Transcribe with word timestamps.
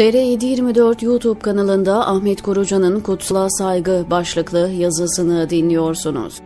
TR724 0.00 1.04
YouTube 1.04 1.40
kanalında 1.40 2.08
Ahmet 2.08 2.42
Korucan'ın 2.42 3.00
Kutsala 3.00 3.50
Saygı 3.50 4.06
başlıklı 4.10 4.58
yazısını 4.68 5.50
dinliyorsunuz. 5.50 6.40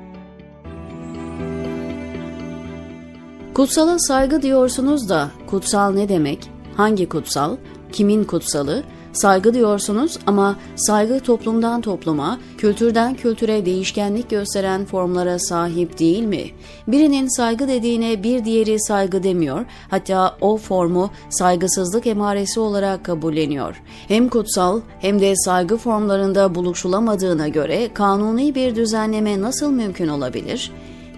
Kutsala 3.54 3.98
saygı 3.98 4.42
diyorsunuz 4.42 5.08
da 5.08 5.30
kutsal 5.46 5.92
ne 5.92 6.08
demek? 6.08 6.50
Hangi 6.76 7.08
kutsal? 7.08 7.56
Kimin 7.92 8.24
kutsalı? 8.24 8.82
Saygı 9.14 9.54
diyorsunuz 9.54 10.18
ama 10.26 10.56
saygı 10.76 11.20
toplumdan 11.20 11.80
topluma, 11.80 12.38
kültürden 12.58 13.14
kültüre 13.14 13.66
değişkenlik 13.66 14.30
gösteren 14.30 14.84
formlara 14.84 15.38
sahip 15.38 15.98
değil 15.98 16.24
mi? 16.24 16.44
Birinin 16.88 17.36
saygı 17.36 17.68
dediğine 17.68 18.22
bir 18.22 18.44
diğeri 18.44 18.80
saygı 18.80 19.22
demiyor, 19.22 19.64
hatta 19.90 20.36
o 20.40 20.56
formu 20.56 21.10
saygısızlık 21.30 22.06
emaresi 22.06 22.60
olarak 22.60 23.04
kabulleniyor. 23.04 23.82
Hem 24.08 24.28
kutsal 24.28 24.80
hem 25.00 25.20
de 25.20 25.36
saygı 25.36 25.76
formlarında 25.76 26.54
buluşulamadığına 26.54 27.48
göre 27.48 27.94
kanuni 27.94 28.54
bir 28.54 28.76
düzenleme 28.76 29.40
nasıl 29.40 29.70
mümkün 29.70 30.08
olabilir? 30.08 30.72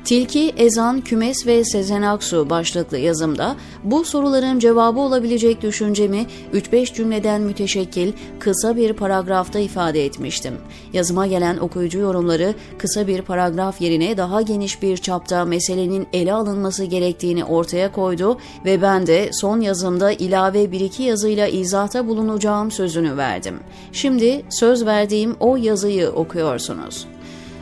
Tilki, 0.06 0.52
Ezan, 0.56 1.00
Kümes 1.00 1.46
ve 1.46 1.64
Sezen 1.64 2.02
Aksu 2.02 2.50
başlıklı 2.50 2.98
yazımda 2.98 3.56
bu 3.84 4.04
soruların 4.04 4.58
cevabı 4.58 5.00
olabilecek 5.00 5.62
düşüncemi 5.62 6.26
3-5 6.54 6.94
cümleden 6.94 7.40
müteşekkil 7.40 8.12
kısa 8.38 8.76
bir 8.76 8.92
paragrafta 8.92 9.58
ifade 9.58 10.04
etmiştim. 10.04 10.54
Yazıma 10.92 11.26
gelen 11.26 11.56
okuyucu 11.56 11.98
yorumları 11.98 12.54
kısa 12.78 13.06
bir 13.06 13.22
paragraf 13.22 13.80
yerine 13.80 14.16
daha 14.16 14.42
geniş 14.42 14.82
bir 14.82 14.96
çapta 14.96 15.44
meselenin 15.44 16.06
ele 16.12 16.32
alınması 16.32 16.84
gerektiğini 16.84 17.44
ortaya 17.44 17.92
koydu 17.92 18.38
ve 18.64 18.82
ben 18.82 19.06
de 19.06 19.30
son 19.32 19.60
yazımda 19.60 20.12
ilave 20.12 20.72
bir 20.72 20.80
iki 20.80 21.02
yazıyla 21.02 21.46
izahta 21.46 22.08
bulunacağım 22.08 22.70
sözünü 22.70 23.16
verdim. 23.16 23.60
Şimdi 23.92 24.42
söz 24.50 24.86
verdiğim 24.86 25.36
o 25.40 25.56
yazıyı 25.56 26.08
okuyorsunuz. 26.08 27.06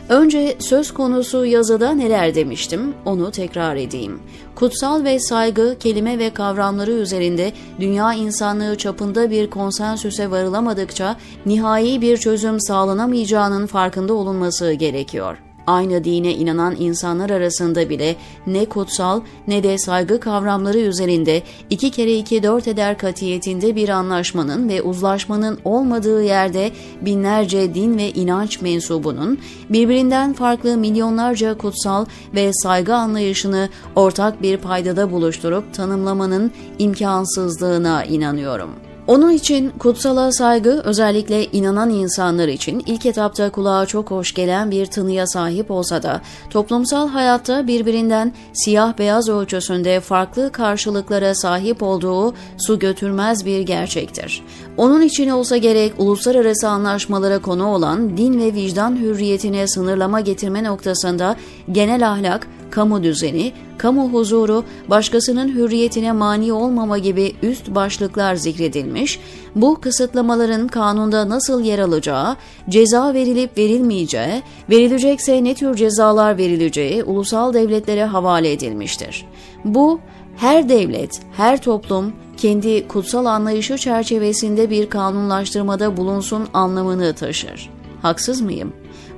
Önce 0.09 0.57
söz 0.59 0.95
konusu 0.95 1.45
yazıda 1.45 1.93
neler 1.93 2.35
demiştim 2.35 2.95
onu 3.05 3.31
tekrar 3.31 3.77
edeyim. 3.77 4.21
Kutsal 4.55 5.05
ve 5.05 5.21
saygı 5.21 5.77
kelime 5.81 6.19
ve 6.19 6.31
kavramları 6.31 6.93
üzerinde 6.93 7.53
dünya 7.81 8.15
insanlığı 8.15 8.77
çapında 8.77 9.31
bir 9.31 9.51
konsensüse 9.51 10.31
varılamadıkça 10.31 11.17
nihai 11.47 12.01
bir 12.01 12.17
çözüm 12.17 12.61
sağlanamayacağının 12.61 13.67
farkında 13.67 14.15
olunması 14.15 14.73
gerekiyor 14.73 15.54
aynı 15.67 16.05
dine 16.05 16.35
inanan 16.35 16.77
insanlar 16.79 17.31
arasında 17.31 17.91
bile 17.91 18.17
ne 18.47 18.65
kutsal 18.65 19.21
ne 19.49 19.63
de 19.63 19.79
saygı 19.79 20.21
kavramları 20.21 20.79
üzerinde 20.79 21.43
iki 21.71 21.91
kere 21.91 22.17
iki 22.17 22.43
dört 22.43 22.69
eder 22.69 22.99
katiyetinde 22.99 23.77
bir 23.77 23.89
anlaşmanın 23.89 24.69
ve 24.69 24.83
uzlaşmanın 24.83 25.59
olmadığı 25.65 26.23
yerde 26.23 26.71
binlerce 27.01 27.75
din 27.75 27.99
ve 27.99 28.11
inanç 28.11 28.61
mensubunun 28.61 29.39
birbirinden 29.71 30.33
farklı 30.33 30.77
milyonlarca 30.77 31.59
kutsal 31.59 32.07
ve 32.35 32.51
saygı 32.53 32.95
anlayışını 32.95 33.69
ortak 33.97 34.43
bir 34.43 34.57
paydada 34.57 35.11
buluşturup 35.11 35.75
tanımlamanın 35.75 36.53
imkansızlığına 36.79 38.05
inanıyorum.'' 38.05 38.94
Onun 39.07 39.31
için 39.31 39.71
kutsala 39.71 40.33
saygı 40.33 40.81
özellikle 40.85 41.45
inanan 41.45 41.91
insanlar 41.91 42.49
için 42.49 42.83
ilk 42.87 43.07
etapta 43.07 43.51
kulağa 43.51 43.87
çok 43.87 44.11
hoş 44.11 44.35
gelen 44.35 44.71
bir 44.71 44.87
tınıya 44.87 45.27
sahip 45.27 45.71
olsa 45.71 46.03
da 46.03 46.21
toplumsal 46.51 47.09
hayatta 47.09 47.67
birbirinden 47.67 48.33
siyah 48.53 48.99
beyaz 48.99 49.29
ölçüsünde 49.29 50.01
farklı 50.01 50.53
karşılıklara 50.53 51.35
sahip 51.35 51.83
olduğu 51.83 52.35
su 52.59 52.79
götürmez 52.79 53.47
bir 53.47 53.61
gerçektir. 53.61 54.43
Onun 54.77 55.03
için 55.03 55.29
olsa 55.31 55.57
gerek 55.57 55.93
uluslararası 55.99 56.69
anlaşmalara 56.69 57.39
konu 57.39 57.67
olan 57.67 58.17
din 58.17 58.41
ve 58.41 58.55
vicdan 58.55 58.97
hürriyetine 58.97 59.67
sınırlama 59.67 60.21
getirme 60.21 60.65
noktasında 60.65 61.37
genel 61.73 62.11
ahlak, 62.11 62.47
kamu 62.75 63.03
düzeni, 63.03 63.53
kamu 63.79 64.13
huzuru, 64.13 64.65
başkasının 64.91 65.49
hürriyetine 65.49 66.13
mani 66.13 66.53
olmama 66.53 66.99
gibi 66.99 67.33
üst 67.43 67.69
başlıklar 67.69 68.35
zikredilmiş, 68.35 69.21
bu 69.55 69.81
kısıtlamaların 69.81 70.69
kanunda 70.69 71.29
nasıl 71.29 71.65
yer 71.65 71.79
alacağı, 71.79 72.37
ceza 72.69 73.15
verilip 73.15 73.59
verilmeyeceği, 73.59 74.43
verilecekse 74.71 75.45
ne 75.45 75.55
tür 75.55 75.75
cezalar 75.75 76.39
verileceği 76.39 77.05
ulusal 77.05 77.55
devletlere 77.55 78.05
havale 78.05 78.53
edilmiştir. 78.53 79.27
Bu, 79.65 80.01
her 80.37 80.69
devlet, 80.69 81.21
her 81.37 81.63
toplum 81.63 82.13
kendi 82.37 82.89
kutsal 82.89 83.25
anlayışı 83.25 83.79
çerçevesinde 83.79 84.71
bir 84.71 84.91
kanunlaştırmada 84.91 85.97
bulunsun 85.97 86.49
anlamını 86.55 87.15
taşır. 87.15 87.71
Haksız 88.03 88.41
mıyım? 88.41 88.73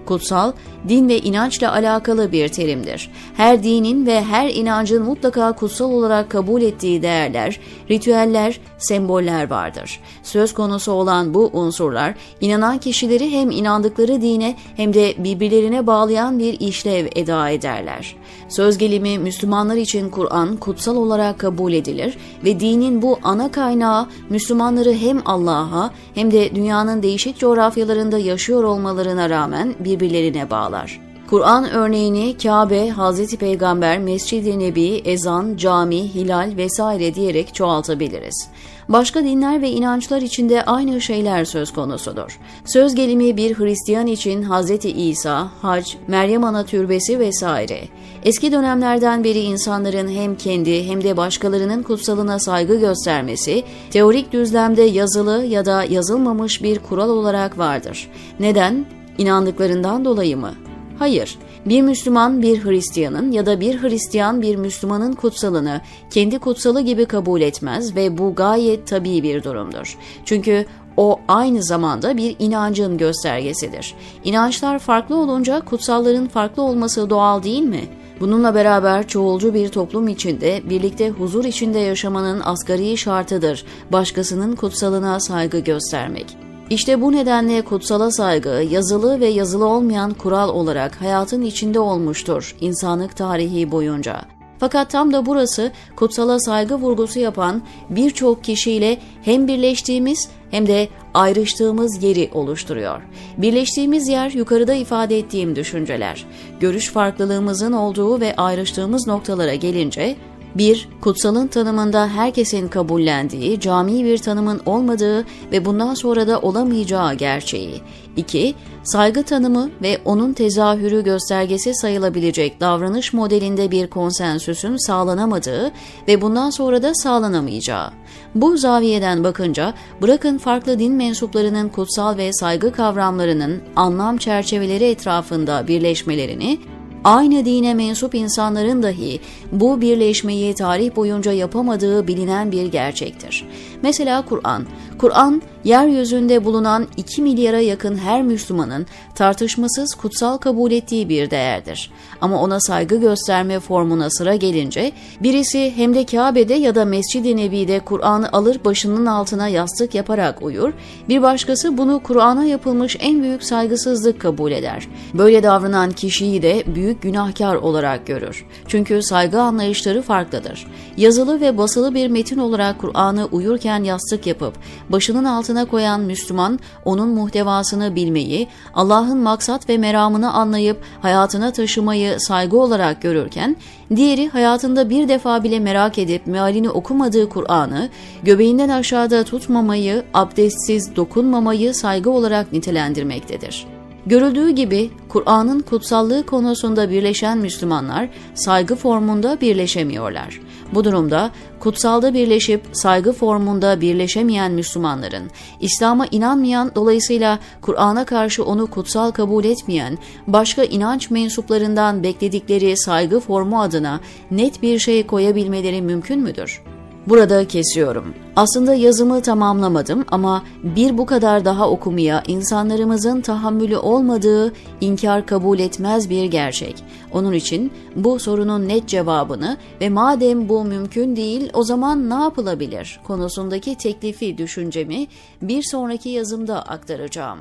Kutsal, 0.06 0.52
din 0.88 1.08
ve 1.08 1.18
inançla 1.18 1.72
alakalı 1.72 2.32
bir 2.32 2.48
terimdir. 2.48 3.10
Her 3.36 3.62
dinin 3.62 4.06
ve 4.06 4.24
her 4.24 4.48
inancın 4.48 5.02
mutlaka 5.02 5.52
kutsal 5.52 5.92
olarak 5.92 6.30
kabul 6.30 6.62
ettiği 6.62 7.02
değerler, 7.02 7.60
ritüeller, 7.90 8.60
semboller 8.78 9.50
vardır. 9.50 10.00
Söz 10.22 10.54
konusu 10.54 10.92
olan 10.92 11.34
bu 11.34 11.50
unsurlar, 11.52 12.14
inanan 12.40 12.78
kişileri 12.78 13.30
hem 13.30 13.50
inandıkları 13.50 14.22
dine 14.22 14.56
hem 14.76 14.94
de 14.94 15.14
birbirlerine 15.18 15.86
bağlayan 15.86 16.38
bir 16.38 16.60
işlev 16.60 17.06
eda 17.16 17.50
ederler. 17.50 18.16
Söz 18.48 18.78
gelimi 18.78 19.18
Müslümanlar 19.18 19.76
için 19.76 20.10
Kur'an 20.10 20.56
kutsal 20.56 20.96
olarak 20.96 21.38
kabul 21.38 21.72
edilir 21.72 22.18
ve 22.44 22.60
dinin 22.60 23.02
bu 23.02 23.18
ana 23.22 23.50
kaynağı 23.50 24.06
Müslümanları 24.30 24.92
hem 24.92 25.22
Allah'a 25.24 25.90
hem 26.14 26.30
de 26.30 26.54
dünyanın 26.54 27.02
değişik 27.02 27.38
coğrafyalarında 27.38 28.18
yaşıyor 28.18 28.64
olmalarına 28.64 29.30
rağmen 29.30 29.74
birbirlerine 30.00 30.50
bağlar. 30.50 31.00
Kur'an 31.30 31.70
örneğini 31.70 32.36
Kabe, 32.42 32.88
Hazreti 32.88 33.36
Peygamber, 33.36 33.98
Mescid-i 33.98 34.58
Nebi, 34.58 35.02
ezan, 35.04 35.56
cami, 35.56 36.14
hilal 36.14 36.52
vesaire 36.56 37.14
diyerek 37.14 37.54
çoğaltabiliriz. 37.54 38.48
Başka 38.88 39.24
dinler 39.24 39.62
ve 39.62 39.70
inançlar 39.70 40.22
içinde 40.22 40.64
aynı 40.64 41.00
şeyler 41.00 41.44
söz 41.44 41.72
konusudur. 41.72 42.38
Söz 42.64 42.94
gelimi 42.94 43.36
bir 43.36 43.58
Hristiyan 43.58 44.06
için 44.06 44.42
Hazreti 44.42 44.90
İsa, 44.90 45.48
Hac, 45.62 45.94
Meryem 46.08 46.44
Ana 46.44 46.64
türbesi 46.64 47.18
vesaire. 47.18 47.80
Eski 48.24 48.52
dönemlerden 48.52 49.24
beri 49.24 49.38
insanların 49.38 50.08
hem 50.08 50.36
kendi 50.36 50.88
hem 50.88 51.04
de 51.04 51.16
başkalarının 51.16 51.82
kutsalına 51.82 52.38
saygı 52.38 52.80
göstermesi, 52.80 53.64
teorik 53.90 54.32
düzlemde 54.32 54.82
yazılı 54.82 55.44
ya 55.44 55.64
da 55.64 55.84
yazılmamış 55.84 56.62
bir 56.62 56.78
kural 56.78 57.08
olarak 57.08 57.58
vardır. 57.58 58.10
Neden? 58.40 58.95
İnandıklarından 59.18 60.04
dolayı 60.04 60.36
mı? 60.36 60.54
Hayır, 60.98 61.38
bir 61.66 61.82
Müslüman 61.82 62.42
bir 62.42 62.64
Hristiyanın 62.64 63.32
ya 63.32 63.46
da 63.46 63.60
bir 63.60 63.82
Hristiyan 63.82 64.42
bir 64.42 64.56
Müslümanın 64.56 65.12
kutsalını 65.12 65.80
kendi 66.10 66.38
kutsalı 66.38 66.80
gibi 66.80 67.04
kabul 67.04 67.40
etmez 67.40 67.96
ve 67.96 68.18
bu 68.18 68.34
gayet 68.34 68.86
tabii 68.86 69.22
bir 69.22 69.42
durumdur. 69.42 69.98
Çünkü 70.24 70.66
o 70.96 71.20
aynı 71.28 71.62
zamanda 71.62 72.16
bir 72.16 72.36
inancın 72.38 72.98
göstergesidir. 72.98 73.94
İnançlar 74.24 74.78
farklı 74.78 75.16
olunca 75.16 75.60
kutsalların 75.60 76.28
farklı 76.28 76.62
olması 76.62 77.10
doğal 77.10 77.42
değil 77.42 77.62
mi? 77.62 77.84
Bununla 78.20 78.54
beraber 78.54 79.08
çoğulcu 79.08 79.54
bir 79.54 79.68
toplum 79.68 80.08
içinde 80.08 80.62
birlikte 80.70 81.10
huzur 81.10 81.44
içinde 81.44 81.78
yaşamanın 81.78 82.40
asgari 82.44 82.96
şartıdır 82.96 83.64
başkasının 83.92 84.56
kutsalına 84.56 85.20
saygı 85.20 85.58
göstermek. 85.58 86.45
İşte 86.70 87.02
bu 87.02 87.12
nedenle 87.12 87.62
kutsala 87.62 88.10
saygı 88.10 88.66
yazılı 88.70 89.20
ve 89.20 89.26
yazılı 89.26 89.66
olmayan 89.66 90.14
kural 90.14 90.48
olarak 90.48 91.00
hayatın 91.00 91.42
içinde 91.42 91.80
olmuştur 91.80 92.56
insanlık 92.60 93.16
tarihi 93.16 93.70
boyunca. 93.70 94.20
Fakat 94.58 94.90
tam 94.90 95.12
da 95.12 95.26
burası 95.26 95.72
kutsala 95.96 96.40
saygı 96.40 96.74
vurgusu 96.74 97.18
yapan 97.18 97.62
birçok 97.90 98.44
kişiyle 98.44 98.98
hem 99.22 99.48
birleştiğimiz 99.48 100.28
hem 100.50 100.66
de 100.66 100.88
ayrıştığımız 101.14 102.02
yeri 102.02 102.30
oluşturuyor. 102.34 103.02
Birleştiğimiz 103.38 104.08
yer 104.08 104.30
yukarıda 104.30 104.74
ifade 104.74 105.18
ettiğim 105.18 105.56
düşünceler. 105.56 106.26
Görüş 106.60 106.90
farklılığımızın 106.90 107.72
olduğu 107.72 108.20
ve 108.20 108.36
ayrıştığımız 108.36 109.06
noktalara 109.06 109.54
gelince 109.54 110.16
1. 110.58 110.88
Kutsalın 111.00 111.46
tanımında 111.46 112.08
herkesin 112.08 112.68
kabullendiği, 112.68 113.60
cami 113.60 114.04
bir 114.04 114.18
tanımın 114.18 114.60
olmadığı 114.66 115.24
ve 115.52 115.64
bundan 115.64 115.94
sonra 115.94 116.28
da 116.28 116.40
olamayacağı 116.40 117.14
gerçeği. 117.14 117.80
2. 118.16 118.54
Saygı 118.82 119.22
tanımı 119.22 119.70
ve 119.82 119.98
onun 120.04 120.32
tezahürü 120.32 121.04
göstergesi 121.04 121.74
sayılabilecek 121.74 122.60
davranış 122.60 123.12
modelinde 123.12 123.70
bir 123.70 123.86
konsensüsün 123.86 124.76
sağlanamadığı 124.76 125.72
ve 126.08 126.20
bundan 126.20 126.50
sonra 126.50 126.82
da 126.82 126.94
sağlanamayacağı. 126.94 127.90
Bu 128.34 128.56
zaviyeden 128.56 129.24
bakınca 129.24 129.74
bırakın 130.02 130.38
farklı 130.38 130.78
din 130.78 130.94
mensuplarının 130.94 131.68
kutsal 131.68 132.16
ve 132.16 132.32
saygı 132.32 132.72
kavramlarının 132.72 133.62
anlam 133.76 134.16
çerçeveleri 134.16 134.84
etrafında 134.84 135.68
birleşmelerini, 135.68 136.58
aynı 137.06 137.44
dine 137.44 137.74
mensup 137.74 138.14
insanların 138.14 138.82
dahi 138.82 139.20
bu 139.52 139.80
birleşmeyi 139.80 140.54
tarih 140.54 140.96
boyunca 140.96 141.32
yapamadığı 141.32 142.06
bilinen 142.06 142.52
bir 142.52 142.66
gerçektir. 142.66 143.44
Mesela 143.82 144.24
Kur'an. 144.24 144.64
Kur'an, 144.98 145.42
yeryüzünde 145.66 146.44
bulunan 146.44 146.86
2 146.96 147.22
milyara 147.22 147.60
yakın 147.60 147.96
her 147.96 148.22
Müslümanın 148.22 148.86
tartışmasız 149.14 149.94
kutsal 149.94 150.36
kabul 150.36 150.72
ettiği 150.72 151.08
bir 151.08 151.30
değerdir. 151.30 151.90
Ama 152.20 152.42
ona 152.42 152.60
saygı 152.60 152.96
gösterme 152.96 153.60
formuna 153.60 154.10
sıra 154.10 154.34
gelince, 154.34 154.92
birisi 155.20 155.72
hem 155.76 155.94
de 155.94 156.06
Kabe'de 156.06 156.54
ya 156.54 156.74
da 156.74 156.84
Mescid-i 156.84 157.36
Nebi'de 157.36 157.80
Kur'an'ı 157.80 158.28
alır 158.32 158.60
başının 158.64 159.06
altına 159.06 159.48
yastık 159.48 159.94
yaparak 159.94 160.42
uyur, 160.42 160.72
bir 161.08 161.22
başkası 161.22 161.78
bunu 161.78 162.02
Kur'an'a 162.02 162.44
yapılmış 162.44 162.96
en 163.00 163.22
büyük 163.22 163.44
saygısızlık 163.44 164.20
kabul 164.20 164.52
eder. 164.52 164.88
Böyle 165.14 165.42
davranan 165.42 165.90
kişiyi 165.90 166.42
de 166.42 166.64
büyük 166.66 167.02
günahkar 167.02 167.54
olarak 167.54 168.06
görür. 168.06 168.44
Çünkü 168.68 169.02
saygı 169.02 169.40
anlayışları 169.40 170.02
farklıdır. 170.02 170.66
Yazılı 170.96 171.40
ve 171.40 171.58
basılı 171.58 171.94
bir 171.94 172.08
metin 172.08 172.38
olarak 172.38 172.78
Kur'an'ı 172.78 173.24
uyurken 173.24 173.84
yastık 173.84 174.26
yapıp 174.26 174.54
başının 174.90 175.24
altına 175.24 175.55
koyan 175.64 176.00
Müslüman 176.00 176.58
onun 176.84 177.08
muhtevasını 177.08 177.94
bilmeyi, 177.94 178.48
Allah'ın 178.74 179.18
maksat 179.18 179.68
ve 179.68 179.78
meramını 179.78 180.32
anlayıp 180.32 180.76
hayatına 181.02 181.52
taşımayı 181.52 182.20
saygı 182.20 182.58
olarak 182.58 183.02
görürken, 183.02 183.56
diğeri 183.96 184.28
hayatında 184.28 184.90
bir 184.90 185.08
defa 185.08 185.44
bile 185.44 185.60
merak 185.60 185.98
edip 185.98 186.26
mealini 186.26 186.70
okumadığı 186.70 187.28
Kur'an'ı 187.28 187.88
göbeğinden 188.22 188.68
aşağıda 188.68 189.24
tutmamayı, 189.24 190.04
abdestsiz 190.14 190.96
dokunmamayı 190.96 191.74
saygı 191.74 192.10
olarak 192.10 192.52
nitelendirmektedir. 192.52 193.66
Görüldüğü 194.06 194.50
gibi 194.50 194.90
Kur'an'ın 195.08 195.60
kutsallığı 195.60 196.26
konusunda 196.26 196.90
birleşen 196.90 197.38
Müslümanlar 197.38 198.08
saygı 198.34 198.76
formunda 198.76 199.40
birleşemiyorlar. 199.40 200.40
Bu 200.74 200.84
durumda 200.84 201.30
kutsalda 201.60 202.14
birleşip 202.14 202.62
saygı 202.72 203.12
formunda 203.12 203.80
birleşemeyen 203.80 204.52
Müslümanların, 204.52 205.30
İslam'a 205.60 206.06
inanmayan 206.10 206.72
dolayısıyla 206.74 207.38
Kur'an'a 207.60 208.04
karşı 208.04 208.44
onu 208.44 208.66
kutsal 208.66 209.10
kabul 209.10 209.44
etmeyen 209.44 209.98
başka 210.26 210.64
inanç 210.64 211.10
mensuplarından 211.10 212.02
bekledikleri 212.02 212.76
saygı 212.76 213.20
formu 213.20 213.60
adına 213.60 214.00
net 214.30 214.62
bir 214.62 214.78
şey 214.78 215.06
koyabilmeleri 215.06 215.82
mümkün 215.82 216.20
müdür? 216.20 216.62
Burada 217.08 217.48
kesiyorum. 217.48 218.14
Aslında 218.36 218.74
yazımı 218.74 219.22
tamamlamadım 219.22 220.04
ama 220.08 220.42
bir 220.62 220.98
bu 220.98 221.06
kadar 221.06 221.44
daha 221.44 221.70
okumaya 221.70 222.22
insanlarımızın 222.26 223.20
tahammülü 223.20 223.76
olmadığı 223.76 224.52
inkar 224.80 225.26
kabul 225.26 225.58
etmez 225.58 226.10
bir 226.10 226.24
gerçek. 226.24 226.84
Onun 227.12 227.32
için 227.32 227.72
bu 227.96 228.18
sorunun 228.18 228.68
net 228.68 228.88
cevabını 228.88 229.56
ve 229.80 229.88
madem 229.88 230.48
bu 230.48 230.64
mümkün 230.64 231.16
değil 231.16 231.50
o 231.54 231.62
zaman 231.62 232.10
ne 232.10 232.14
yapılabilir 232.14 233.00
konusundaki 233.04 233.76
teklifi 233.76 234.38
düşüncemi 234.38 235.06
bir 235.42 235.62
sonraki 235.62 236.08
yazımda 236.08 236.62
aktaracağım, 236.62 237.38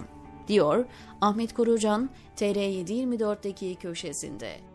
diyor 0.48 0.86
Ahmet 1.22 1.54
Korucan 1.54 2.10
TR724'deki 2.38 3.76
köşesinde. 3.76 4.75